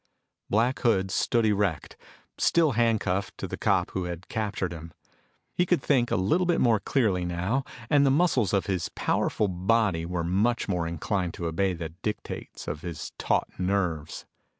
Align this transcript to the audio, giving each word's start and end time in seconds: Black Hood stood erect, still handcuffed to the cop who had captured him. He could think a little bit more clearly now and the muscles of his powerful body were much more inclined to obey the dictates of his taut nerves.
Black 0.49 0.79
Hood 0.79 1.11
stood 1.11 1.45
erect, 1.45 1.95
still 2.39 2.71
handcuffed 2.71 3.37
to 3.37 3.47
the 3.47 3.55
cop 3.55 3.91
who 3.91 4.05
had 4.05 4.27
captured 4.29 4.73
him. 4.73 4.93
He 5.53 5.63
could 5.63 5.79
think 5.83 6.09
a 6.09 6.15
little 6.15 6.47
bit 6.47 6.59
more 6.59 6.79
clearly 6.79 7.23
now 7.23 7.65
and 7.87 8.03
the 8.03 8.09
muscles 8.09 8.51
of 8.51 8.65
his 8.65 8.89
powerful 8.95 9.47
body 9.47 10.07
were 10.07 10.23
much 10.23 10.67
more 10.67 10.87
inclined 10.87 11.35
to 11.35 11.45
obey 11.45 11.73
the 11.73 11.89
dictates 11.89 12.67
of 12.67 12.81
his 12.81 13.11
taut 13.19 13.47
nerves. 13.59 14.25